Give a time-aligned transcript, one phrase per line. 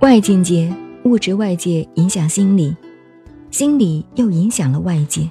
[0.00, 0.74] 外境界，
[1.04, 2.74] 物质外界影响心理，
[3.50, 5.28] 心理又影响了外界。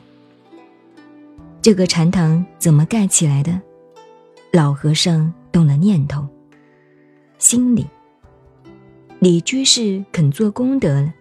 [1.60, 3.60] 这个禅堂怎么盖起来的？
[4.54, 6.24] 老和尚动了念头。
[7.40, 7.84] 心理，
[9.18, 11.12] 李居士肯做功德了。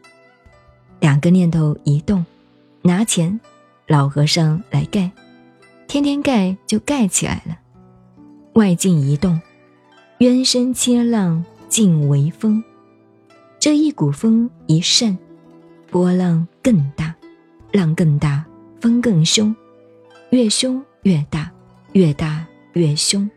[1.00, 2.26] 两个念头一动，
[2.82, 3.40] 拿钱，
[3.86, 5.10] 老和尚来盖，
[5.86, 7.58] 天天盖就盖起来了。
[8.56, 9.40] 外境一动，
[10.18, 12.62] 渊声切浪尽为风。
[13.68, 15.18] 这一股风一盛，
[15.90, 17.14] 波浪更大，
[17.70, 18.42] 浪更大，
[18.80, 19.54] 风更凶，
[20.30, 21.52] 越凶越大，
[21.92, 23.28] 越大越凶。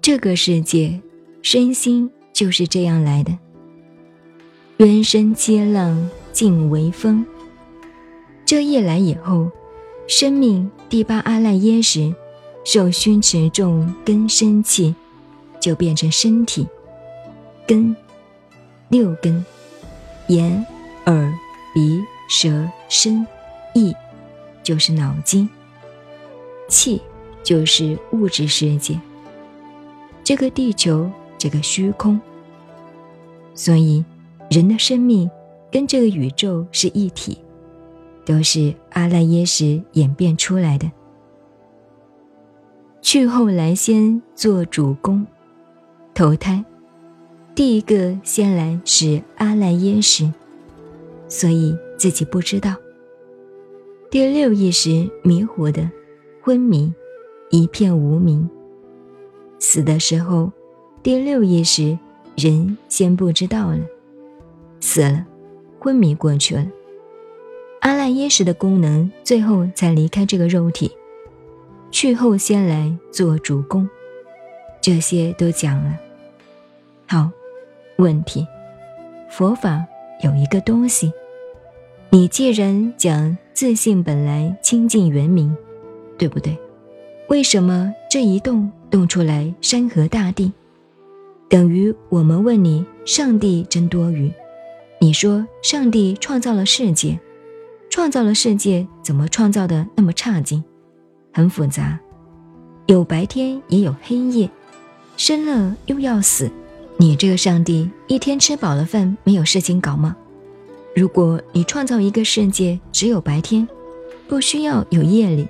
[0.00, 0.98] 这个世界，
[1.42, 3.36] 身心就是这样来的。
[4.78, 7.26] 渊声接浪尽为风。
[8.46, 9.50] 这一来以后，
[10.06, 12.14] 生命第八阿赖耶识，
[12.64, 14.94] 受熏持重根生气，
[15.60, 16.66] 就变成身体
[17.66, 17.94] 根
[18.88, 19.44] 六根，
[20.28, 20.66] 眼
[21.06, 21.32] 耳
[21.74, 23.26] 鼻舌身
[23.74, 23.94] 意，
[24.62, 25.48] 就是脑筋。
[26.68, 27.00] 气
[27.42, 29.00] 就是物质世界，
[30.22, 32.20] 这个地球，这个虚空。
[33.54, 34.04] 所以。
[34.50, 35.30] 人的生命
[35.70, 37.36] 跟这个宇宙是一体，
[38.24, 40.90] 都是阿赖耶识演变出来的。
[43.02, 45.26] 去后来先做主公，
[46.14, 46.64] 投胎，
[47.58, 50.32] 第一个先来是阿赖耶识，
[51.26, 52.76] 所以自己不知道。
[54.08, 55.90] 第六意识迷糊的，
[56.40, 56.94] 昏迷，
[57.50, 58.48] 一片无明。
[59.58, 60.52] 死的时候，
[61.02, 61.98] 第六意识
[62.36, 63.80] 人先不知道了。
[64.78, 65.26] 死了，
[65.80, 66.64] 昏迷过去了。
[67.80, 70.92] 阿赖耶识的功能最后才离开这个肉体，
[71.90, 73.90] 去后先来做主公，
[74.80, 75.98] 这些都讲了。
[77.08, 77.28] 好，
[77.98, 78.46] 问题，
[79.28, 79.84] 佛法
[80.22, 81.12] 有一个东西，
[82.10, 85.52] 你既然讲自信本来清净圆明，
[86.16, 86.56] 对不对？
[87.28, 90.52] 为什么这一动动出来山河大地，
[91.48, 94.32] 等于我们问你，上帝真多余？
[95.00, 97.18] 你说上帝创造了世界，
[97.90, 100.62] 创造了世界，怎么创造的那么差劲？
[101.32, 101.98] 很复杂，
[102.86, 104.48] 有白天也有黑夜，
[105.16, 106.48] 生了又要死。
[107.00, 110.16] 你这个上帝一天吃饱了饭没有事情搞吗？
[110.96, 113.66] 如果你创造一个世界只有白天，
[114.28, 115.46] 不需要有夜里，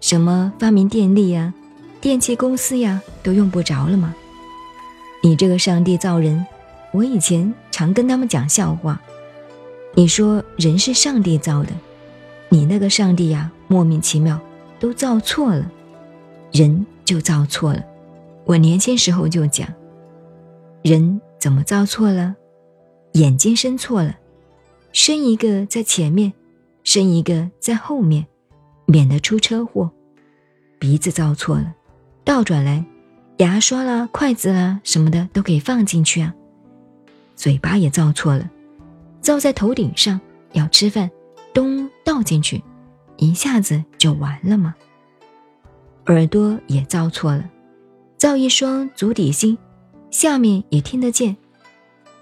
[0.00, 1.52] 什么发明电力呀、
[2.00, 4.14] 电器公司呀都用不着了吗？
[5.22, 6.46] 你这个上帝造人。
[6.92, 9.00] 我以前常跟他们讲笑话，
[9.94, 11.68] 你说人是上帝造的，
[12.48, 14.40] 你那个上帝呀，莫名其妙
[14.80, 15.70] 都造错了，
[16.50, 17.84] 人就造错了。
[18.44, 19.68] 我年轻时候就讲，
[20.82, 22.34] 人怎么造错了？
[23.12, 24.16] 眼睛生错了，
[24.92, 26.32] 生一个在前面，
[26.84, 28.26] 生一个在后面，
[28.86, 29.90] 免得出车祸。
[30.78, 31.74] 鼻子造错了，
[32.24, 32.84] 倒转来，
[33.36, 36.34] 牙刷啦、筷子啦什么的都可以放进去啊。
[37.36, 38.48] 嘴巴也造错了，
[39.20, 40.18] 造在头顶上
[40.52, 41.10] 要吃饭，
[41.52, 42.62] 咚倒进去，
[43.18, 44.74] 一下子就完了吗？
[46.06, 47.44] 耳朵也造错了，
[48.16, 49.58] 造一双足底心，
[50.10, 51.36] 下面也听得见，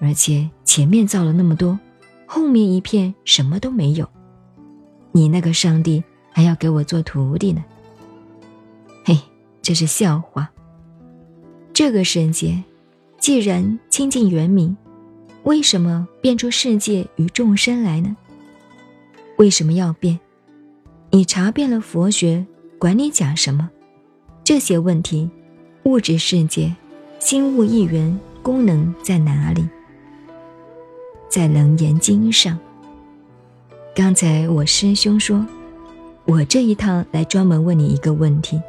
[0.00, 1.78] 而且前面造了那么多，
[2.26, 4.08] 后面一片什么都没有。
[5.12, 7.64] 你那个上帝还要给我做徒弟呢？
[9.04, 9.18] 嘿，
[9.62, 10.50] 这是笑话。
[11.72, 12.62] 这个世界
[13.18, 14.76] 既然清净原明。
[15.44, 18.14] 为什么变出世界与众生来呢？
[19.38, 20.18] 为什么要变？
[21.10, 22.44] 你查遍了佛学，
[22.78, 23.70] 管你讲什么？
[24.44, 25.30] 这些问题，
[25.84, 26.74] 物质世界，
[27.18, 29.68] 心物一元功能在哪里？
[31.28, 32.56] 在《楞严经》上。
[33.94, 35.44] 刚才我师兄说，
[36.24, 38.60] 我这一趟来专门问你一个问题。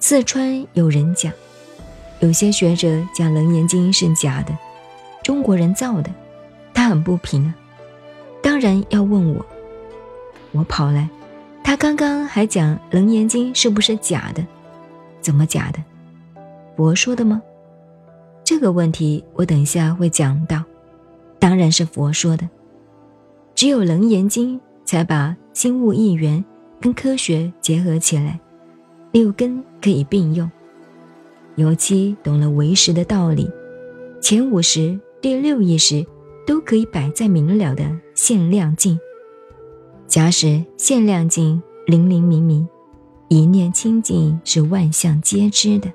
[0.00, 1.32] 四川有人讲，
[2.18, 4.52] 有些学者讲《楞严经》是假的。
[5.22, 6.10] 中国人造的，
[6.74, 7.54] 他很不平啊，
[8.42, 9.46] 当然要问我。
[10.50, 11.08] 我跑来，
[11.62, 14.44] 他刚刚还讲《楞严经》是不是假的？
[15.20, 15.78] 怎么假的？
[16.76, 17.42] 佛说的吗？
[18.44, 20.62] 这个问题我等一下会讲到。
[21.38, 22.48] 当然是佛说的，
[23.54, 26.44] 只有《楞严经》才把心物一元
[26.80, 28.40] 跟科学结合起来，
[29.12, 30.50] 六根可以并用。
[31.56, 33.50] 尤其懂了唯识的道理，
[34.20, 34.98] 前五识。
[35.22, 36.04] 第六意识
[36.46, 37.82] 都可以摆在明了的
[38.14, 39.00] 限量境。
[40.06, 42.68] 假使限量境灵灵明明，
[43.28, 45.90] 一念清净是万象皆知的。